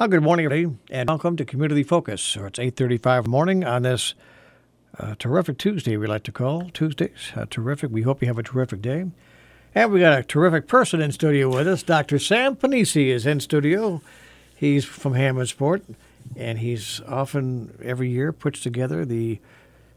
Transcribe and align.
Well, 0.00 0.08
good 0.08 0.22
morning, 0.22 0.46
everybody, 0.46 0.78
and 0.90 1.10
welcome 1.10 1.36
to 1.36 1.44
Community 1.44 1.82
Focus. 1.82 2.22
So 2.22 2.46
it's 2.46 2.58
8.35 2.58 3.26
morning 3.26 3.64
on 3.64 3.82
this 3.82 4.14
uh, 4.98 5.14
terrific 5.18 5.58
Tuesday, 5.58 5.98
we 5.98 6.06
like 6.06 6.22
to 6.22 6.32
call 6.32 6.70
Tuesdays. 6.70 7.32
Uh, 7.36 7.44
terrific. 7.50 7.90
We 7.90 8.00
hope 8.00 8.22
you 8.22 8.28
have 8.28 8.38
a 8.38 8.42
terrific 8.42 8.80
day. 8.80 9.10
And 9.74 9.92
we 9.92 10.00
got 10.00 10.18
a 10.18 10.22
terrific 10.22 10.66
person 10.66 11.02
in 11.02 11.12
studio 11.12 11.54
with 11.54 11.68
us. 11.68 11.82
Dr. 11.82 12.18
Sam 12.18 12.56
Pennise 12.56 12.96
is 12.96 13.26
in 13.26 13.40
studio. 13.40 14.00
He's 14.56 14.86
from 14.86 15.12
Hammondsport, 15.12 15.82
and 16.34 16.60
he's 16.60 17.02
often, 17.06 17.76
every 17.82 18.08
year, 18.08 18.32
puts 18.32 18.60
together 18.60 19.04
the 19.04 19.38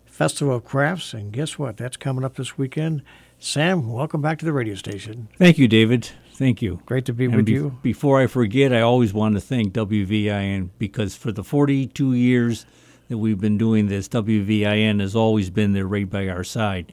Festival 0.05 0.55
of 0.55 0.65
Crafts. 0.65 1.13
And 1.13 1.31
guess 1.31 1.57
what? 1.57 1.77
That's 1.77 1.95
coming 1.95 2.25
up 2.25 2.35
this 2.35 2.57
weekend. 2.57 3.03
Sam, 3.39 3.89
welcome 3.89 4.21
back 4.21 4.37
to 4.39 4.45
the 4.45 4.51
radio 4.51 4.75
station. 4.75 5.29
Thank 5.37 5.57
you, 5.57 5.69
David. 5.69 6.09
Thank 6.33 6.61
you. 6.61 6.81
Great 6.85 7.05
to 7.05 7.13
be 7.13 7.25
And 7.25 7.35
with 7.35 7.45
be- 7.45 7.53
you. 7.53 7.77
Before 7.81 8.19
I 8.19 8.27
forget, 8.27 8.73
I 8.73 8.81
always 8.81 9.13
want 9.13 9.35
to 9.35 9.41
thank 9.41 9.73
WVIN 9.73 10.69
because 10.79 11.15
for 11.15 11.31
the 11.31 11.43
42 11.43 12.13
years 12.13 12.65
that 13.09 13.17
we've 13.17 13.39
been 13.39 13.57
doing 13.57 13.87
this, 13.87 14.07
WVIN 14.09 14.99
has 14.99 15.15
always 15.15 15.49
been 15.49 15.73
there 15.73 15.85
right 15.87 16.09
by 16.09 16.27
our 16.29 16.43
side, 16.43 16.91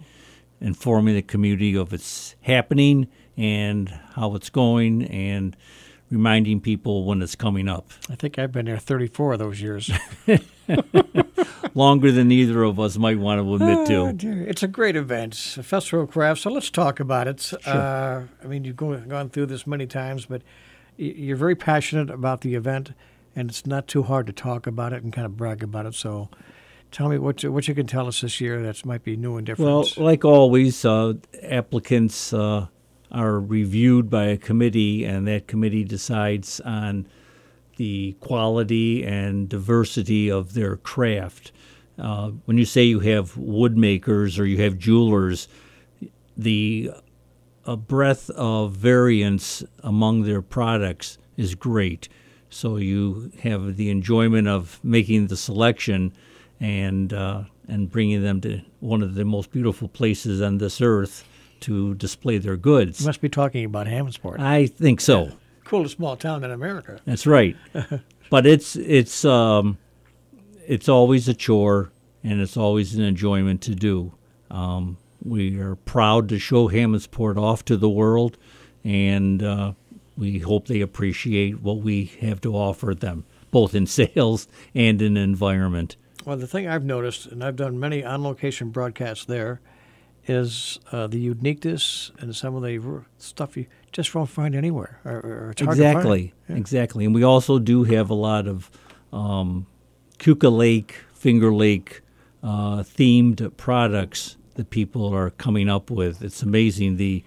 informing 0.60 1.14
the 1.14 1.22
community 1.22 1.74
of 1.76 1.92
its 1.92 2.34
happening 2.42 3.08
and 3.36 3.88
how 4.14 4.34
it's 4.34 4.50
going 4.50 5.04
and 5.04 5.56
reminding 6.10 6.60
people 6.60 7.04
when 7.04 7.22
it's 7.22 7.36
coming 7.36 7.68
up. 7.68 7.88
I 8.10 8.16
think 8.16 8.38
I've 8.38 8.52
been 8.52 8.66
there 8.66 8.78
34 8.78 9.34
of 9.34 9.38
those 9.38 9.62
years. 9.62 9.90
Longer 11.74 12.10
than 12.10 12.32
either 12.32 12.62
of 12.62 12.80
us 12.80 12.96
might 12.98 13.18
want 13.18 13.40
to 13.40 13.54
admit 13.54 13.78
Oh, 13.90 14.06
to. 14.08 14.12
dear. 14.12 14.42
It's 14.42 14.62
a 14.62 14.68
great 14.68 14.96
event, 14.96 15.56
a 15.58 15.62
Festival 15.62 16.04
of 16.04 16.10
Crafts. 16.10 16.42
So 16.42 16.50
let's 16.50 16.70
talk 16.70 17.00
about 17.00 17.28
it. 17.28 17.52
Uh, 17.66 18.22
I 18.42 18.46
mean, 18.46 18.64
you've 18.64 18.76
go, 18.76 18.96
gone 18.98 19.28
through 19.30 19.46
this 19.46 19.66
many 19.66 19.86
times, 19.86 20.26
but 20.26 20.42
you're 20.96 21.36
very 21.36 21.54
passionate 21.54 22.10
about 22.10 22.40
the 22.40 22.54
event, 22.54 22.92
and 23.36 23.48
it's 23.50 23.66
not 23.66 23.86
too 23.86 24.02
hard 24.02 24.26
to 24.26 24.32
talk 24.32 24.66
about 24.66 24.92
it 24.92 25.02
and 25.02 25.12
kind 25.12 25.24
of 25.26 25.36
brag 25.36 25.62
about 25.62 25.86
it. 25.86 25.94
So 25.94 26.28
tell 26.90 27.08
me 27.08 27.18
what 27.18 27.42
you, 27.42 27.52
what 27.52 27.68
you 27.68 27.74
can 27.74 27.86
tell 27.86 28.06
us 28.08 28.20
this 28.20 28.40
year 28.40 28.62
that 28.62 28.84
might 28.84 29.04
be 29.04 29.16
new 29.16 29.36
and 29.36 29.46
different. 29.46 29.70
Well, 29.70 29.86
like 30.04 30.24
always, 30.24 30.84
uh, 30.84 31.14
applicants 31.42 32.32
uh, 32.32 32.66
are 33.12 33.40
reviewed 33.40 34.10
by 34.10 34.24
a 34.24 34.36
committee, 34.36 35.04
and 35.04 35.26
that 35.28 35.46
committee 35.46 35.84
decides 35.84 36.60
on 36.60 37.06
the 37.80 38.14
quality 38.20 39.02
and 39.02 39.48
diversity 39.48 40.30
of 40.30 40.52
their 40.52 40.76
craft. 40.76 41.50
Uh, 41.98 42.28
when 42.44 42.58
you 42.58 42.66
say 42.66 42.82
you 42.82 43.00
have 43.00 43.32
woodmakers 43.36 44.38
or 44.38 44.44
you 44.44 44.62
have 44.62 44.76
jewelers, 44.76 45.48
the 46.36 46.90
a 47.64 47.78
breadth 47.78 48.28
of 48.30 48.72
variance 48.72 49.64
among 49.82 50.24
their 50.24 50.42
products 50.42 51.16
is 51.38 51.54
great. 51.54 52.10
So 52.50 52.76
you 52.76 53.32
have 53.42 53.78
the 53.78 53.88
enjoyment 53.88 54.46
of 54.46 54.78
making 54.82 55.28
the 55.28 55.36
selection 55.38 56.12
and 56.60 57.14
uh, 57.14 57.44
and 57.66 57.90
bringing 57.90 58.22
them 58.22 58.42
to 58.42 58.60
one 58.80 59.00
of 59.02 59.14
the 59.14 59.24
most 59.24 59.52
beautiful 59.52 59.88
places 59.88 60.42
on 60.42 60.58
this 60.58 60.82
earth 60.82 61.24
to 61.60 61.94
display 61.94 62.36
their 62.36 62.58
goods. 62.58 63.00
you 63.00 63.06
must 63.06 63.22
be 63.22 63.30
talking 63.30 63.64
about 63.64 63.86
Hammondsport. 63.86 64.38
I 64.38 64.66
think 64.66 65.00
so. 65.00 65.32
Coolest 65.70 65.98
small 65.98 66.16
town 66.16 66.42
in 66.42 66.50
America. 66.50 66.98
That's 67.04 67.28
right. 67.28 67.56
but 68.30 68.44
it's 68.44 68.74
it's 68.74 69.24
um, 69.24 69.78
it's 70.66 70.88
always 70.88 71.28
a 71.28 71.34
chore 71.34 71.92
and 72.24 72.40
it's 72.40 72.56
always 72.56 72.96
an 72.96 73.04
enjoyment 73.04 73.60
to 73.62 73.76
do. 73.76 74.12
Um, 74.50 74.96
we 75.22 75.60
are 75.60 75.76
proud 75.76 76.28
to 76.30 76.40
show 76.40 76.68
Hammondsport 76.68 77.36
off 77.36 77.64
to 77.66 77.76
the 77.76 77.88
world, 77.88 78.36
and 78.82 79.44
uh, 79.44 79.74
we 80.18 80.40
hope 80.40 80.66
they 80.66 80.80
appreciate 80.80 81.60
what 81.60 81.78
we 81.78 82.06
have 82.20 82.40
to 82.40 82.56
offer 82.56 82.92
them, 82.92 83.24
both 83.52 83.72
in 83.72 83.86
sales 84.00 84.48
and 84.74 85.00
in 85.00 85.16
environment. 85.16 85.94
Well, 86.24 86.36
the 86.36 86.48
thing 86.48 86.66
I've 86.66 86.84
noticed, 86.84 87.26
and 87.26 87.44
I've 87.44 87.54
done 87.54 87.78
many 87.78 88.04
on 88.04 88.24
location 88.24 88.70
broadcasts 88.70 89.24
there, 89.24 89.60
is 90.26 90.78
uh, 90.92 91.06
the 91.06 91.18
uniqueness 91.18 92.10
and 92.18 92.34
some 92.34 92.54
of 92.54 92.62
the 92.62 93.02
stuff 93.18 93.56
you 93.56 93.66
just 93.92 94.14
won't 94.14 94.30
find 94.30 94.54
anywhere. 94.54 95.00
Or, 95.04 95.12
or 95.12 95.50
it's 95.50 95.62
hard 95.62 95.76
to 95.76 95.82
find. 95.82 95.96
exactly, 95.96 96.34
exactly. 96.48 97.04
And 97.04 97.14
we 97.14 97.22
also 97.22 97.58
do 97.58 97.84
have 97.84 98.10
a 98.10 98.14
lot 98.14 98.46
of 98.46 98.70
um, 99.12 99.66
Keuka 100.18 100.54
Lake, 100.54 101.04
Finger 101.14 101.52
Lake 101.52 102.02
uh, 102.42 102.78
themed 102.82 103.56
products 103.56 104.36
that 104.54 104.70
people 104.70 105.12
are 105.12 105.30
coming 105.30 105.68
up 105.68 105.90
with. 105.90 106.22
It's 106.22 106.42
amazing 106.42 106.96
the 106.96 107.24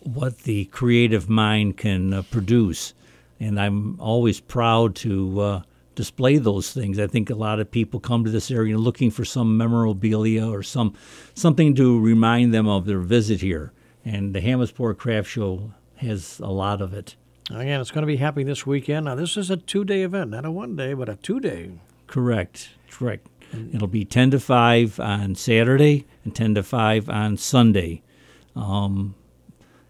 what 0.00 0.38
the 0.38 0.66
creative 0.66 1.28
mind 1.28 1.76
can 1.76 2.14
uh, 2.14 2.22
produce, 2.30 2.94
and 3.38 3.60
I'm 3.60 4.00
always 4.00 4.40
proud 4.40 4.94
to 4.96 5.40
uh, 5.40 5.62
display 5.98 6.38
those 6.38 6.72
things. 6.72 6.96
I 7.00 7.08
think 7.08 7.28
a 7.28 7.34
lot 7.34 7.58
of 7.58 7.72
people 7.72 7.98
come 7.98 8.22
to 8.22 8.30
this 8.30 8.52
area 8.52 8.78
looking 8.78 9.10
for 9.10 9.24
some 9.24 9.56
memorabilia 9.56 10.48
or 10.48 10.62
some 10.62 10.94
something 11.34 11.74
to 11.74 11.98
remind 11.98 12.54
them 12.54 12.68
of 12.68 12.86
their 12.86 13.00
visit 13.00 13.40
here, 13.40 13.72
and 14.04 14.32
the 14.32 14.40
Hammondsport 14.40 14.96
Craft 14.96 15.28
Show 15.28 15.72
has 15.96 16.38
a 16.38 16.52
lot 16.52 16.80
of 16.80 16.94
it. 16.94 17.16
Again, 17.50 17.80
it's 17.80 17.90
going 17.90 18.02
to 18.02 18.06
be 18.06 18.18
happening 18.18 18.46
this 18.46 18.64
weekend. 18.64 19.06
Now, 19.06 19.16
this 19.16 19.36
is 19.36 19.50
a 19.50 19.56
two 19.56 19.84
day 19.84 20.02
event, 20.02 20.30
not 20.30 20.44
a 20.44 20.52
one 20.52 20.76
day, 20.76 20.94
but 20.94 21.08
a 21.08 21.16
two 21.16 21.40
day. 21.40 21.72
Correct. 22.06 22.68
Correct. 22.88 23.26
It'll 23.72 23.88
be 23.88 24.04
10 24.04 24.30
to 24.30 24.40
5 24.40 25.00
on 25.00 25.34
Saturday 25.34 26.06
and 26.24 26.32
10 26.32 26.54
to 26.54 26.62
5 26.62 27.08
on 27.08 27.36
Sunday. 27.36 28.02
Um, 28.54 29.16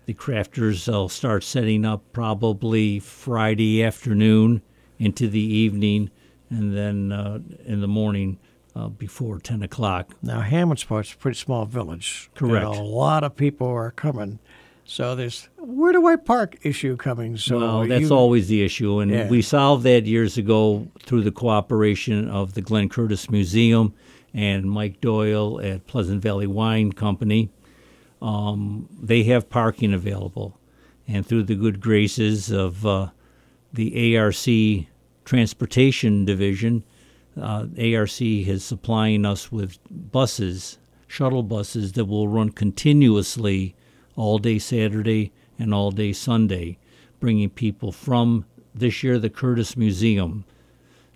the 0.06 0.14
crafters 0.14 0.90
will 0.90 1.10
start 1.10 1.44
setting 1.44 1.84
up 1.84 2.02
probably 2.14 2.98
Friday 2.98 3.84
afternoon 3.84 4.62
into 4.98 5.28
the 5.28 5.40
evening 5.40 6.10
and 6.50 6.76
then 6.76 7.12
uh, 7.12 7.38
in 7.64 7.80
the 7.80 7.88
morning 7.88 8.38
uh, 8.74 8.88
before 8.88 9.38
10 9.38 9.62
o'clock. 9.62 10.14
Now, 10.22 10.40
Hammondsport's 10.40 11.12
a 11.12 11.16
pretty 11.16 11.36
small 11.38 11.64
village. 11.66 12.30
Correct. 12.34 12.66
And 12.66 12.76
a 12.76 12.82
lot 12.82 13.24
of 13.24 13.36
people 13.36 13.66
are 13.68 13.90
coming. 13.90 14.38
So 14.84 15.14
there's 15.14 15.50
where 15.58 15.92
do 15.92 16.06
I 16.06 16.16
park 16.16 16.56
issue 16.62 16.96
coming. 16.96 17.36
So 17.36 17.58
well, 17.58 17.86
that's 17.86 18.08
you- 18.08 18.16
always 18.16 18.48
the 18.48 18.62
issue, 18.62 19.00
and 19.00 19.10
Yeah. 19.10 19.28
we 19.28 19.42
solved 19.42 19.82
that 19.84 20.06
years 20.06 20.38
ago 20.38 20.88
through 21.02 21.22
the 21.24 21.30
cooperation 21.30 22.26
of 22.30 22.54
the 22.54 22.62
Glenn 22.62 22.88
Curtiss 22.88 23.28
Museum 23.28 23.92
and 24.32 24.64
Mike 24.64 25.02
Doyle 25.02 25.60
at 25.60 25.86
Pleasant 25.86 26.22
Valley 26.22 26.46
Wine 26.46 26.92
Company. 26.92 27.50
Um, 28.22 28.88
they 28.98 29.24
have 29.24 29.50
parking 29.50 29.92
available, 29.92 30.58
and 31.06 31.26
through 31.26 31.42
the 31.44 31.54
good 31.54 31.80
graces 31.80 32.50
of 32.50 32.86
uh, 32.86 33.08
the 33.72 34.16
ARC 34.16 34.86
Transportation 35.24 36.24
Division, 36.24 36.84
uh, 37.40 37.66
ARC 37.78 38.20
is 38.20 38.64
supplying 38.64 39.26
us 39.26 39.52
with 39.52 39.78
buses, 39.90 40.78
shuttle 41.06 41.42
buses 41.42 41.92
that 41.92 42.06
will 42.06 42.28
run 42.28 42.50
continuously 42.50 43.74
all 44.16 44.38
day 44.38 44.58
Saturday 44.58 45.32
and 45.58 45.72
all 45.74 45.90
day 45.90 46.12
Sunday, 46.12 46.78
bringing 47.20 47.50
people 47.50 47.92
from 47.92 48.44
this 48.74 49.02
year 49.02 49.18
the 49.18 49.30
Curtiss 49.30 49.76
Museum. 49.76 50.44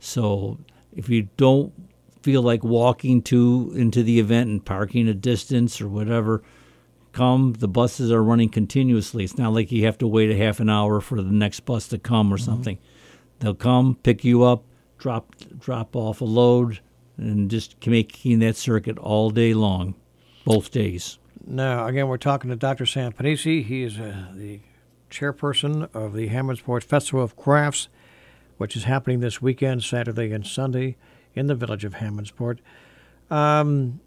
So 0.00 0.58
if 0.94 1.08
you 1.08 1.28
don't 1.36 1.72
feel 2.22 2.42
like 2.42 2.62
walking 2.62 3.22
to 3.22 3.72
into 3.74 4.02
the 4.02 4.20
event 4.20 4.48
and 4.48 4.64
parking 4.64 5.08
a 5.08 5.14
distance 5.14 5.80
or 5.80 5.88
whatever, 5.88 6.42
come. 7.12 7.54
The 7.54 7.68
buses 7.68 8.10
are 8.10 8.22
running 8.22 8.48
continuously. 8.48 9.24
It's 9.24 9.38
not 9.38 9.52
like 9.52 9.70
you 9.70 9.84
have 9.84 9.98
to 9.98 10.06
wait 10.06 10.30
a 10.30 10.36
half 10.36 10.60
an 10.60 10.68
hour 10.68 11.00
for 11.00 11.20
the 11.20 11.30
next 11.30 11.60
bus 11.60 11.88
to 11.88 11.98
come 11.98 12.32
or 12.32 12.38
something. 12.38 12.78
They'll 13.38 13.54
come, 13.54 13.96
pick 14.02 14.24
you 14.24 14.44
up, 14.44 14.64
drop 14.98 15.34
drop 15.58 15.96
off 15.96 16.20
a 16.20 16.24
load, 16.24 16.80
and 17.16 17.50
just 17.50 17.84
making 17.86 18.38
that 18.40 18.56
circuit 18.56 18.98
all 18.98 19.30
day 19.30 19.54
long, 19.54 19.94
both 20.44 20.70
days. 20.70 21.18
Now, 21.44 21.86
again, 21.86 22.06
we're 22.08 22.18
talking 22.18 22.50
to 22.50 22.56
Dr. 22.56 22.86
Sam 22.86 23.12
Pennise. 23.12 23.42
He 23.42 23.82
is 23.82 23.98
uh, 23.98 24.28
the 24.34 24.60
chairperson 25.10 25.92
of 25.94 26.14
the 26.14 26.28
Hammondsport 26.28 26.84
Festival 26.84 27.22
of 27.22 27.36
Crafts, 27.36 27.88
which 28.58 28.76
is 28.76 28.84
happening 28.84 29.20
this 29.20 29.42
weekend, 29.42 29.82
Saturday 29.82 30.32
and 30.32 30.46
Sunday, 30.46 30.96
in 31.34 31.46
the 31.46 31.54
village 31.54 31.84
of 31.84 31.94
Hammondsport. 31.94 32.58
Um, 33.30 34.00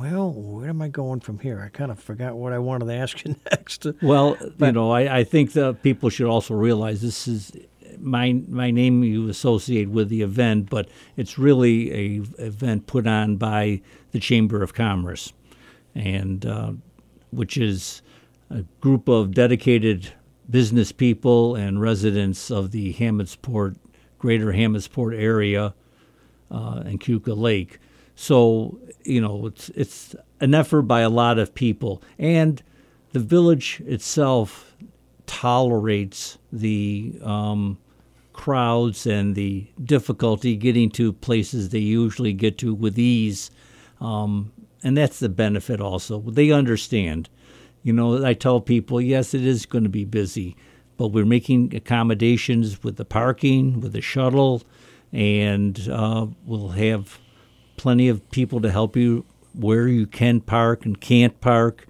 well, 0.00 0.32
where 0.32 0.68
am 0.68 0.80
I 0.82 0.88
going 0.88 1.20
from 1.20 1.38
here? 1.38 1.60
I 1.60 1.68
kind 1.68 1.90
of 1.90 1.98
forgot 1.98 2.36
what 2.36 2.52
I 2.52 2.58
wanted 2.58 2.86
to 2.86 2.94
ask 2.94 3.24
you 3.24 3.36
next. 3.50 3.86
Well, 4.02 4.36
you 4.58 4.72
know, 4.72 4.90
I, 4.90 5.18
I 5.18 5.24
think 5.24 5.52
that 5.52 5.82
people 5.82 6.10
should 6.10 6.26
also 6.26 6.54
realize 6.54 7.02
this 7.02 7.28
is 7.28 7.52
my 7.98 8.32
my 8.48 8.70
name 8.70 9.04
you 9.04 9.28
associate 9.28 9.90
with 9.90 10.08
the 10.08 10.22
event, 10.22 10.70
but 10.70 10.88
it's 11.16 11.38
really 11.38 11.92
a 11.92 12.22
event 12.38 12.86
put 12.86 13.06
on 13.06 13.36
by 13.36 13.82
the 14.12 14.20
Chamber 14.20 14.62
of 14.62 14.74
Commerce, 14.74 15.32
and 15.94 16.46
uh, 16.46 16.72
which 17.30 17.56
is 17.56 18.02
a 18.48 18.62
group 18.80 19.08
of 19.08 19.32
dedicated 19.34 20.12
business 20.48 20.92
people 20.92 21.54
and 21.54 21.80
residents 21.80 22.50
of 22.50 22.72
the 22.72 22.94
Hammondsport, 22.94 23.76
greater 24.18 24.52
Hammondsport 24.52 25.16
area, 25.18 25.74
uh, 26.50 26.82
and 26.84 27.00
Keuka 27.00 27.36
Lake. 27.36 27.78
So 28.20 28.78
you 29.02 29.18
know, 29.18 29.46
it's 29.46 29.70
it's 29.70 30.14
an 30.40 30.52
effort 30.52 30.82
by 30.82 31.00
a 31.00 31.08
lot 31.08 31.38
of 31.38 31.54
people, 31.54 32.02
and 32.18 32.62
the 33.12 33.18
village 33.18 33.82
itself 33.86 34.76
tolerates 35.24 36.36
the 36.52 37.14
um, 37.22 37.78
crowds 38.34 39.06
and 39.06 39.34
the 39.36 39.66
difficulty 39.82 40.54
getting 40.54 40.90
to 40.90 41.14
places 41.14 41.70
they 41.70 41.78
usually 41.78 42.34
get 42.34 42.58
to 42.58 42.74
with 42.74 42.98
ease. 42.98 43.50
Um, 44.02 44.52
and 44.82 44.98
that's 44.98 45.18
the 45.18 45.30
benefit 45.30 45.80
also. 45.80 46.20
They 46.20 46.50
understand. 46.50 47.30
You 47.82 47.94
know, 47.94 48.22
I 48.22 48.34
tell 48.34 48.60
people, 48.60 49.00
yes, 49.00 49.32
it 49.32 49.46
is 49.46 49.64
going 49.64 49.84
to 49.84 49.90
be 49.90 50.04
busy, 50.04 50.58
but 50.98 51.08
we're 51.08 51.24
making 51.24 51.74
accommodations 51.74 52.82
with 52.84 52.96
the 52.96 53.06
parking, 53.06 53.80
with 53.80 53.94
the 53.94 54.02
shuttle, 54.02 54.62
and 55.10 55.88
uh, 55.90 56.26
we'll 56.44 56.68
have 56.68 57.18
plenty 57.80 58.10
of 58.10 58.30
people 58.30 58.60
to 58.60 58.70
help 58.70 58.94
you 58.94 59.24
where 59.54 59.88
you 59.88 60.06
can 60.06 60.38
park 60.38 60.84
and 60.84 61.00
can't 61.00 61.40
park. 61.40 61.86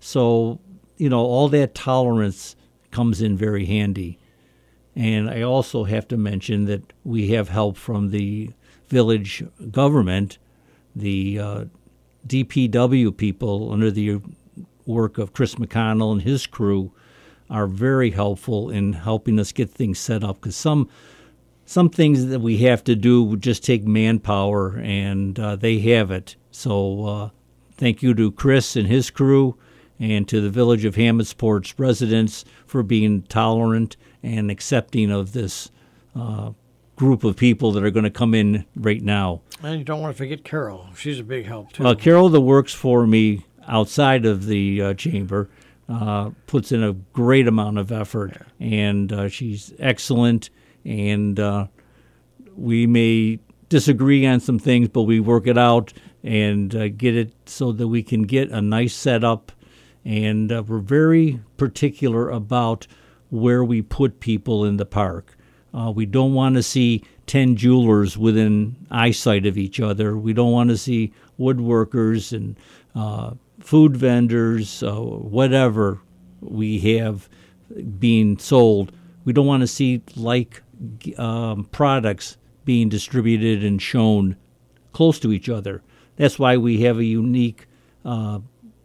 So, 0.00 0.58
you 0.96 1.10
know, 1.10 1.20
all 1.20 1.50
that 1.50 1.74
tolerance 1.74 2.56
comes 2.90 3.20
in 3.20 3.36
very 3.36 3.66
handy. 3.66 4.18
And 4.96 5.28
I 5.28 5.42
also 5.42 5.84
have 5.84 6.08
to 6.08 6.16
mention 6.16 6.64
that 6.64 6.94
we 7.04 7.28
have 7.32 7.50
help 7.50 7.76
from 7.76 8.10
the 8.10 8.52
village 8.88 9.44
government, 9.70 10.38
the 10.96 11.38
uh, 11.38 11.64
DPW 12.26 13.14
people 13.14 13.70
under 13.70 13.90
the 13.90 14.20
work 14.86 15.18
of 15.18 15.34
Chris 15.34 15.56
McConnell 15.56 16.12
and 16.12 16.22
his 16.22 16.46
crew 16.46 16.90
are 17.50 17.66
very 17.66 18.12
helpful 18.12 18.70
in 18.70 18.94
helping 18.94 19.38
us 19.38 19.52
get 19.52 19.70
things 19.70 19.98
set 19.98 20.24
up 20.24 20.36
because 20.36 20.56
some 20.56 20.88
some 21.66 21.88
things 21.88 22.26
that 22.26 22.40
we 22.40 22.58
have 22.58 22.84
to 22.84 22.94
do 22.94 23.22
would 23.22 23.42
just 23.42 23.64
take 23.64 23.84
manpower 23.84 24.78
and 24.78 25.38
uh, 25.38 25.56
they 25.56 25.78
have 25.80 26.10
it. 26.10 26.36
So 26.50 27.04
uh, 27.06 27.30
thank 27.76 28.02
you 28.02 28.14
to 28.14 28.32
Chris 28.32 28.76
and 28.76 28.86
his 28.86 29.10
crew 29.10 29.56
and 29.98 30.28
to 30.28 30.40
the 30.40 30.50
village 30.50 30.84
of 30.84 30.96
Hammondsport's 30.96 31.78
residents 31.78 32.44
for 32.66 32.82
being 32.82 33.22
tolerant 33.22 33.96
and 34.22 34.50
accepting 34.50 35.10
of 35.10 35.32
this 35.32 35.70
uh, 36.14 36.50
group 36.96 37.24
of 37.24 37.36
people 37.36 37.72
that 37.72 37.84
are 37.84 37.90
going 37.90 38.04
to 38.04 38.10
come 38.10 38.34
in 38.34 38.64
right 38.76 39.02
now. 39.02 39.40
And 39.62 39.78
you 39.78 39.84
don't 39.84 40.00
want 40.00 40.14
to 40.14 40.18
forget 40.18 40.44
Carol. 40.44 40.88
She's 40.96 41.20
a 41.20 41.24
big 41.24 41.46
help, 41.46 41.72
too. 41.72 41.86
Uh, 41.86 41.94
Carol, 41.94 42.28
that 42.28 42.40
works 42.40 42.74
for 42.74 43.06
me 43.06 43.44
outside 43.66 44.26
of 44.26 44.46
the 44.46 44.82
uh, 44.82 44.94
chamber, 44.94 45.48
uh, 45.88 46.30
puts 46.46 46.72
in 46.72 46.82
a 46.82 46.92
great 46.92 47.48
amount 47.48 47.78
of 47.78 47.90
effort, 47.90 48.32
yeah. 48.58 48.66
and 48.66 49.12
uh, 49.12 49.28
she's 49.28 49.72
excellent. 49.78 50.50
And 50.84 51.38
uh, 51.40 51.66
we 52.56 52.86
may 52.86 53.40
disagree 53.68 54.26
on 54.26 54.40
some 54.40 54.58
things, 54.58 54.88
but 54.88 55.02
we 55.02 55.20
work 55.20 55.46
it 55.46 55.58
out 55.58 55.92
and 56.22 56.74
uh, 56.74 56.88
get 56.88 57.16
it 57.16 57.32
so 57.46 57.72
that 57.72 57.88
we 57.88 58.02
can 58.02 58.22
get 58.22 58.50
a 58.50 58.60
nice 58.60 58.94
setup. 58.94 59.52
And 60.04 60.50
we're 60.68 60.80
very 60.80 61.40
particular 61.56 62.28
about 62.28 62.86
where 63.30 63.64
we 63.64 63.82
put 63.82 64.20
people 64.20 64.64
in 64.64 64.76
the 64.76 64.86
park. 64.86 65.36
Uh, 65.74 65.90
we 65.90 66.06
don't 66.06 66.34
want 66.34 66.54
to 66.54 66.62
see 66.62 67.02
10 67.26 67.56
jewelers 67.56 68.16
within 68.16 68.76
eyesight 68.90 69.44
of 69.44 69.58
each 69.58 69.80
other. 69.80 70.16
We 70.16 70.32
don't 70.32 70.52
want 70.52 70.70
to 70.70 70.78
see 70.78 71.12
woodworkers 71.38 72.32
and 72.32 72.56
uh, 72.94 73.32
food 73.58 73.96
vendors, 73.96 74.82
uh, 74.82 74.94
whatever 74.94 76.00
we 76.40 76.78
have 76.96 77.28
being 77.98 78.38
sold. 78.38 78.92
We 79.24 79.32
don't 79.32 79.46
want 79.46 79.62
to 79.62 79.66
see 79.66 80.02
like 80.14 80.62
um, 81.16 81.64
products 81.72 82.36
being 82.64 82.88
distributed 82.88 83.64
and 83.64 83.80
shown 83.80 84.36
close 84.92 85.18
to 85.20 85.32
each 85.32 85.48
other. 85.48 85.82
That's 86.16 86.38
why 86.38 86.56
we 86.56 86.82
have 86.82 86.98
a 86.98 87.04
unique 87.04 87.66
uh, 88.04 88.40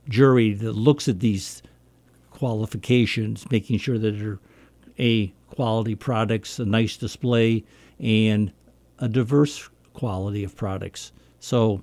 jury 0.08 0.54
that 0.54 0.74
looks 0.74 1.08
at 1.08 1.20
these 1.20 1.62
qualifications, 2.32 3.50
making 3.52 3.78
sure 3.80 3.98
that 3.98 4.12
they're 4.18 4.40
a 4.98 5.28
quality 5.48 5.96
products, 5.96 6.60
a 6.60 6.66
nice 6.66 6.98
display, 6.98 7.64
and 8.00 8.52
a 9.00 9.08
diverse 9.08 9.70
quality 9.94 10.44
of 10.44 10.56
products. 10.56 11.12
So, 11.40 11.82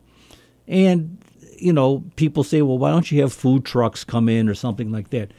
and 0.67 1.19
you 1.59 1.73
know, 1.73 2.05
people 2.17 2.45
say, 2.45 2.63
well, 2.63 2.79
why 2.79 2.91
don't 2.91 3.11
you 3.11 3.23
have 3.23 3.33
food 3.33 3.65
trucks 3.65 4.05
come 4.05 4.29
in 4.29 4.49
or 4.49 4.55
something 4.55 4.93
like 4.93 5.11
that? 5.11 5.33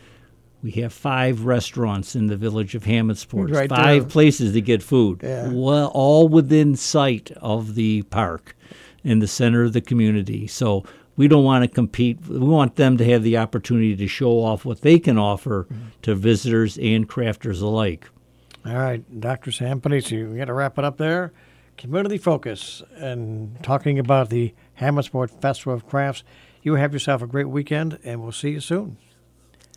We 0.67 0.81
have 0.81 0.91
five 0.91 1.45
restaurants 1.45 2.13
in 2.13 2.27
the 2.27 2.35
village 2.35 2.75
of 2.75 2.83
Hammondsport, 2.83 3.55
right 3.55 3.69
five 3.69 4.01
there. 4.01 4.09
places 4.09 4.51
to 4.51 4.59
get 4.59 4.83
food, 4.83 5.21
yeah. 5.23 5.47
well, 5.49 5.89
all 5.93 6.27
within 6.27 6.75
sight 6.75 7.31
of 7.37 7.75
the 7.75 8.01
park 8.01 8.53
in 9.01 9.19
the 9.19 9.27
center 9.27 9.63
of 9.63 9.71
the 9.71 9.79
community. 9.79 10.45
So 10.45 10.83
we 11.15 11.29
don't 11.29 11.45
want 11.45 11.63
to 11.63 11.69
compete. 11.69 12.19
We 12.27 12.39
want 12.39 12.75
them 12.75 12.97
to 12.97 13.05
have 13.05 13.23
the 13.23 13.37
opportunity 13.37 13.95
to 13.95 14.07
show 14.09 14.43
off 14.43 14.65
what 14.65 14.81
they 14.81 14.99
can 14.99 15.17
offer 15.17 15.67
mm-hmm. 15.71 15.87
to 16.01 16.15
visitors 16.15 16.77
and 16.77 17.07
crafters 17.07 17.61
alike. 17.61 18.09
All 18.65 18.75
right, 18.75 19.21
Dr. 19.21 19.53
Sam 19.53 19.79
Pennise, 19.79 20.11
we 20.11 20.35
got 20.35 20.45
to 20.45 20.53
wrap 20.53 20.77
it 20.77 20.83
up 20.83 20.97
there. 20.97 21.31
Community 21.77 22.17
focus 22.17 22.83
and 22.97 23.57
talking 23.63 23.99
about 23.99 24.31
the 24.31 24.53
Hammondsport 24.81 25.29
Festival 25.39 25.75
of 25.75 25.87
Crafts. 25.87 26.25
You 26.61 26.73
have 26.73 26.91
yourself 26.91 27.21
a 27.21 27.27
great 27.27 27.47
weekend, 27.47 27.99
and 28.03 28.21
we'll 28.21 28.33
see 28.33 28.49
you 28.49 28.59
soon. 28.59 28.97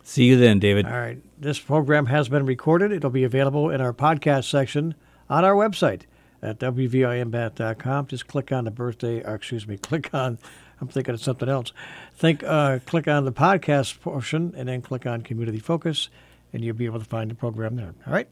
See 0.03 0.25
you 0.25 0.37
then, 0.37 0.59
David. 0.59 0.85
All 0.85 0.91
right. 0.91 1.19
This 1.39 1.59
program 1.59 2.07
has 2.07 2.29
been 2.29 2.45
recorded. 2.45 2.91
It'll 2.91 3.09
be 3.09 3.23
available 3.23 3.69
in 3.69 3.81
our 3.81 3.93
podcast 3.93 4.49
section 4.49 4.95
on 5.29 5.45
our 5.45 5.53
website 5.53 6.03
at 6.41 6.59
wvimbat.com. 6.59 8.07
Just 8.07 8.27
click 8.27 8.51
on 8.51 8.65
the 8.65 8.71
birthday, 8.71 9.23
or 9.23 9.35
excuse 9.35 9.67
me, 9.67 9.77
click 9.81 10.13
on, 10.13 10.37
I'm 10.79 10.87
thinking 10.87 11.13
of 11.13 11.21
something 11.21 11.49
else. 11.49 11.71
Think, 12.15 12.43
uh, 12.43 12.79
click 12.85 13.07
on 13.07 13.25
the 13.25 13.31
podcast 13.31 14.01
portion 14.01 14.53
and 14.57 14.67
then 14.67 14.81
click 14.81 15.05
on 15.05 15.21
community 15.21 15.59
focus, 15.59 16.09
and 16.53 16.63
you'll 16.63 16.75
be 16.75 16.85
able 16.85 16.99
to 16.99 17.05
find 17.05 17.29
the 17.29 17.35
program 17.35 17.75
there. 17.75 17.93
All 18.05 18.13
right. 18.13 18.27